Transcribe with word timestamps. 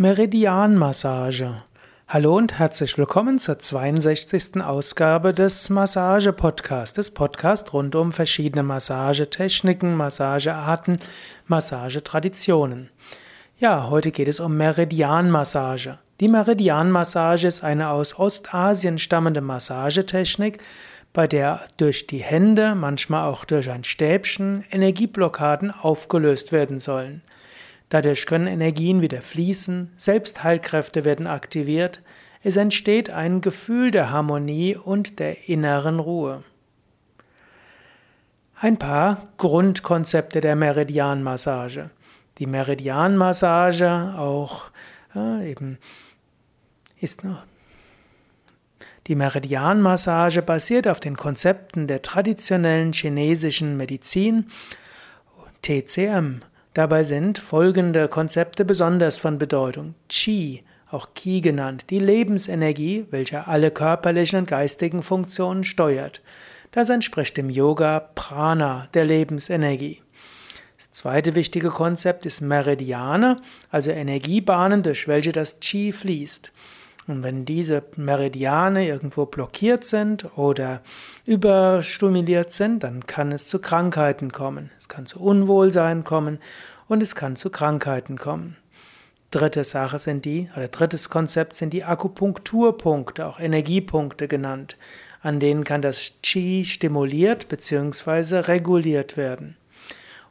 Meridianmassage. 0.00 1.60
Hallo 2.06 2.36
und 2.36 2.56
herzlich 2.56 2.96
willkommen 2.98 3.40
zur 3.40 3.58
62. 3.58 4.62
Ausgabe 4.62 5.34
des 5.34 5.70
Massage-Podcasts, 5.70 6.94
des 6.94 7.10
Podcasts 7.10 7.72
rund 7.72 7.96
um 7.96 8.12
verschiedene 8.12 8.62
Massagetechniken, 8.62 9.96
Massagearten, 9.96 11.00
Massagetraditionen. 11.48 12.90
Ja, 13.58 13.90
heute 13.90 14.12
geht 14.12 14.28
es 14.28 14.38
um 14.38 14.56
Meridianmassage. 14.56 15.98
Die 16.20 16.28
Meridianmassage 16.28 17.48
ist 17.48 17.64
eine 17.64 17.90
aus 17.90 18.16
Ostasien 18.16 18.98
stammende 18.98 19.40
Massagetechnik, 19.40 20.58
bei 21.12 21.26
der 21.26 21.62
durch 21.76 22.06
die 22.06 22.22
Hände, 22.22 22.76
manchmal 22.76 23.24
auch 23.24 23.44
durch 23.44 23.68
ein 23.68 23.82
Stäbchen, 23.82 24.64
Energieblockaden 24.70 25.72
aufgelöst 25.72 26.52
werden 26.52 26.78
sollen. 26.78 27.22
Dadurch 27.88 28.26
können 28.26 28.46
Energien 28.46 29.00
wieder 29.00 29.22
fließen, 29.22 29.92
Selbstheilkräfte 29.96 31.04
werden 31.04 31.26
aktiviert, 31.26 32.02
es 32.42 32.56
entsteht 32.56 33.10
ein 33.10 33.40
Gefühl 33.40 33.90
der 33.90 34.10
Harmonie 34.10 34.76
und 34.76 35.18
der 35.18 35.48
inneren 35.48 35.98
Ruhe. 35.98 36.44
Ein 38.60 38.78
paar 38.78 39.28
Grundkonzepte 39.38 40.40
der 40.40 40.56
Meridianmassage. 40.56 41.90
Die 42.38 42.46
Meridianmassage 42.46 44.14
auch 44.16 44.70
äh, 45.14 45.50
eben 45.50 45.78
ist 47.00 47.24
noch 47.24 47.42
die 49.08 49.14
Meridianmassage 49.14 50.42
basiert 50.42 50.86
auf 50.86 51.00
den 51.00 51.16
Konzepten 51.16 51.86
der 51.86 52.02
traditionellen 52.02 52.92
chinesischen 52.92 53.78
Medizin 53.78 54.48
TCM 55.62 56.42
Dabei 56.78 57.02
sind 57.02 57.40
folgende 57.40 58.06
Konzepte 58.06 58.64
besonders 58.64 59.18
von 59.18 59.36
Bedeutung. 59.36 59.96
Qi, 60.08 60.60
auch 60.92 61.08
Qi 61.12 61.40
genannt, 61.40 61.86
die 61.90 61.98
Lebensenergie, 61.98 63.04
welche 63.10 63.48
alle 63.48 63.72
körperlichen 63.72 64.38
und 64.38 64.48
geistigen 64.48 65.02
Funktionen 65.02 65.64
steuert. 65.64 66.22
Das 66.70 66.88
entspricht 66.88 67.36
dem 67.36 67.50
Yoga 67.50 67.98
Prana, 68.14 68.86
der 68.94 69.06
Lebensenergie. 69.06 70.02
Das 70.76 70.92
zweite 70.92 71.34
wichtige 71.34 71.70
Konzept 71.70 72.26
ist 72.26 72.42
Meridiane, 72.42 73.40
also 73.72 73.90
Energiebahnen, 73.90 74.84
durch 74.84 75.08
welche 75.08 75.32
das 75.32 75.58
Qi 75.58 75.90
fließt. 75.90 76.52
Und 77.08 77.22
wenn 77.22 77.44
diese 77.44 77.82
Meridiane 77.96 78.86
irgendwo 78.86 79.24
blockiert 79.24 79.84
sind 79.84 80.36
oder 80.36 80.82
überstimuliert 81.24 82.52
sind, 82.52 82.82
dann 82.82 83.06
kann 83.06 83.32
es 83.32 83.46
zu 83.46 83.60
Krankheiten 83.60 84.30
kommen. 84.30 84.70
Es 84.78 84.88
kann 84.88 85.06
zu 85.06 85.20
Unwohlsein 85.20 86.04
kommen 86.04 86.38
und 86.88 87.02
es 87.02 87.14
kann 87.14 87.36
zu 87.36 87.50
Krankheiten 87.50 88.18
kommen. 88.18 88.56
Dritte 89.30 89.62
Sache 89.64 89.98
sind 89.98 90.24
die, 90.24 90.48
oder 90.56 90.68
drittes 90.68 91.10
Konzept 91.10 91.54
sind 91.54 91.72
die 91.72 91.84
Akupunkturpunkte, 91.84 93.26
auch 93.26 93.38
Energiepunkte 93.38 94.26
genannt. 94.26 94.76
An 95.20 95.38
denen 95.38 95.64
kann 95.64 95.82
das 95.82 96.12
Qi 96.22 96.64
stimuliert 96.64 97.48
bzw. 97.48 98.38
reguliert 98.38 99.16
werden. 99.16 99.56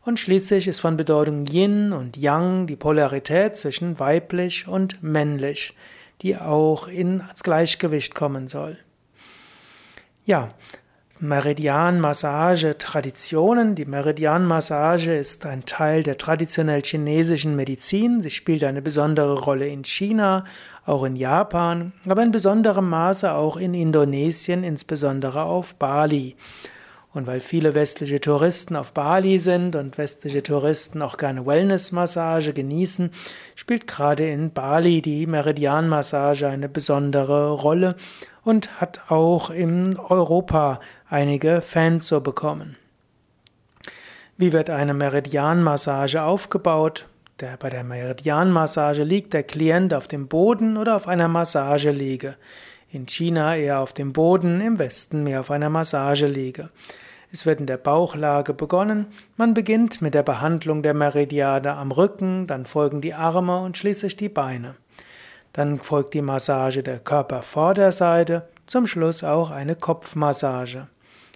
Und 0.03 0.19
schließlich 0.19 0.67
ist 0.67 0.79
von 0.79 0.97
Bedeutung 0.97 1.45
Yin 1.45 1.93
und 1.93 2.17
Yang 2.17 2.67
die 2.67 2.77
Polarität 2.77 3.55
zwischen 3.55 3.99
weiblich 3.99 4.67
und 4.67 5.03
männlich 5.03 5.75
die 6.21 6.37
auch 6.37 6.87
ins 6.87 7.43
Gleichgewicht 7.43 8.15
kommen 8.15 8.47
soll. 8.47 8.77
Ja, 10.25 10.53
Meridianmassage-Traditionen. 11.19 13.75
Die 13.75 13.85
Meridianmassage 13.85 15.15
ist 15.15 15.45
ein 15.45 15.65
Teil 15.65 16.03
der 16.03 16.17
traditionell 16.17 16.83
chinesischen 16.83 17.55
Medizin. 17.55 18.21
Sie 18.21 18.29
spielt 18.29 18.63
eine 18.63 18.81
besondere 18.81 19.39
Rolle 19.39 19.67
in 19.67 19.83
China, 19.83 20.45
auch 20.85 21.03
in 21.03 21.15
Japan, 21.15 21.93
aber 22.07 22.23
in 22.23 22.31
besonderem 22.31 22.89
Maße 22.89 23.33
auch 23.33 23.57
in 23.57 23.73
Indonesien, 23.73 24.63
insbesondere 24.63 25.43
auf 25.43 25.75
Bali. 25.75 26.35
Und 27.17 27.25
weil 27.25 27.39
viele 27.39 27.73
westliche 27.73 28.21
Touristen 28.21 28.75
auf 28.75 28.93
Bali 28.93 29.39
sind 29.39 29.75
und 29.75 29.97
westliche 29.97 30.43
Touristen 30.43 31.01
auch 31.01 31.17
gerne 31.17 31.47
Wellnessmassage 31.47 32.53
genießen, 32.53 33.09
spielt 33.55 33.87
gerade 33.87 34.29
in 34.29 34.51
Bali 34.53 35.01
die 35.01 35.25
Meridianmassage 35.25 36.47
eine 36.47 36.69
besondere 36.69 37.53
Rolle 37.53 37.95
und 38.43 38.79
hat 38.79 39.09
auch 39.09 39.49
in 39.49 39.97
Europa 39.97 40.79
einige 41.09 41.63
Fans 41.63 42.07
so 42.07 42.21
bekommen. 42.21 42.75
Wie 44.37 44.53
wird 44.53 44.69
eine 44.69 44.93
Meridianmassage 44.93 46.21
aufgebaut? 46.21 47.07
Der, 47.39 47.57
bei 47.57 47.71
der 47.71 47.83
Meridianmassage 47.83 49.03
liegt 49.03 49.33
der 49.33 49.41
Klient 49.41 49.91
auf 49.95 50.07
dem 50.07 50.27
Boden 50.27 50.77
oder 50.77 50.95
auf 50.95 51.07
einer 51.07 51.27
Massageliege. 51.27 52.35
In 52.91 53.07
China 53.07 53.55
eher 53.55 53.79
auf 53.79 53.91
dem 53.91 54.13
Boden, 54.13 54.61
im 54.61 54.77
Westen 54.77 55.23
mehr 55.23 55.39
auf 55.39 55.49
einer 55.49 55.71
Massageliege. 55.71 56.69
Es 57.31 57.45
wird 57.45 57.59
in 57.59 57.65
der 57.65 57.77
Bauchlage 57.77 58.53
begonnen. 58.53 59.07
Man 59.35 59.53
beginnt 59.53 60.01
mit 60.01 60.13
der 60.13 60.23
Behandlung 60.23 60.81
der 60.81 60.93
Meridiane 60.93 61.73
am 61.73 61.91
Rücken, 61.91 62.47
dann 62.47 62.65
folgen 62.65 63.01
die 63.01 63.13
Arme 63.13 63.59
und 63.59 63.77
schließlich 63.77 64.15
die 64.15 64.29
Beine. 64.29 64.75
Dann 65.53 65.79
folgt 65.79 66.13
die 66.13 66.21
Massage 66.21 66.83
der 66.83 66.99
Körpervorderseite, 66.99 68.47
zum 68.65 68.87
Schluss 68.87 69.23
auch 69.23 69.49
eine 69.49 69.75
Kopfmassage. 69.75 70.87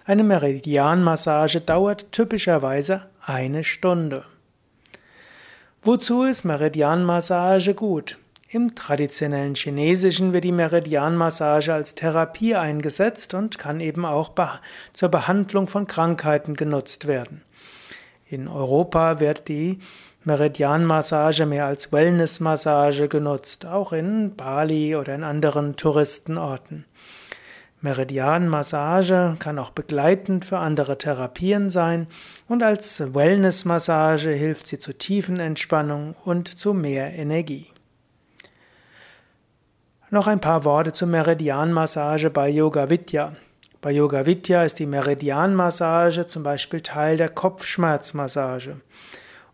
Eine 0.04 0.24
Meridianmassage 0.24 1.60
dauert 1.60 2.10
typischerweise 2.12 3.02
eine 3.24 3.62
Stunde. 3.62 4.24
Wozu 5.82 6.24
ist 6.24 6.44
Meridianmassage 6.44 7.74
gut? 7.74 8.18
Im 8.54 8.74
traditionellen 8.74 9.54
Chinesischen 9.54 10.34
wird 10.34 10.44
die 10.44 10.52
Meridianmassage 10.52 11.72
als 11.72 11.94
Therapie 11.94 12.54
eingesetzt 12.54 13.32
und 13.32 13.58
kann 13.58 13.80
eben 13.80 14.04
auch 14.04 14.32
zur 14.92 15.08
Behandlung 15.08 15.68
von 15.68 15.86
Krankheiten 15.86 16.54
genutzt 16.54 17.06
werden. 17.06 17.40
In 18.26 18.48
Europa 18.48 19.20
wird 19.20 19.48
die 19.48 19.78
Meridianmassage 20.24 21.46
mehr 21.46 21.64
als 21.64 21.92
Wellnessmassage 21.92 23.08
genutzt, 23.08 23.64
auch 23.64 23.94
in 23.94 24.36
Bali 24.36 24.96
oder 24.96 25.14
in 25.14 25.24
anderen 25.24 25.76
Touristenorten. 25.76 26.84
Meridianmassage 27.80 29.36
kann 29.38 29.58
auch 29.58 29.70
begleitend 29.70 30.44
für 30.44 30.58
andere 30.58 30.98
Therapien 30.98 31.70
sein 31.70 32.06
und 32.48 32.62
als 32.62 33.14
Wellnessmassage 33.14 34.30
hilft 34.30 34.66
sie 34.66 34.78
zu 34.78 34.92
tiefen 34.92 35.40
Entspannung 35.40 36.14
und 36.26 36.48
zu 36.48 36.74
mehr 36.74 37.14
Energie. 37.14 37.71
Noch 40.12 40.26
ein 40.26 40.40
paar 40.40 40.64
Worte 40.66 40.92
zur 40.92 41.08
Meridianmassage 41.08 42.28
bei 42.28 42.50
Yoga 42.50 42.90
Vidya. 42.90 43.32
Bei 43.80 43.92
Yoga 43.92 44.26
Vidya 44.26 44.62
ist 44.62 44.78
die 44.78 44.84
Meridianmassage 44.84 46.26
zum 46.26 46.42
Beispiel 46.42 46.82
Teil 46.82 47.16
der 47.16 47.30
Kopfschmerzmassage. 47.30 48.82